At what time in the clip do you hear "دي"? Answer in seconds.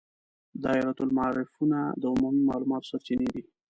3.33-3.43